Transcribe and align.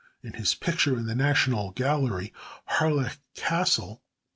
In 0.23 0.33
his 0.33 0.55
picture 0.55 0.97
in 0.97 1.05
the 1.05 1.13
National 1.13 1.69
Gallery, 1.73 2.33
"Harlech 2.71 3.19
Castle," 3.35 3.97
No. 4.01 4.01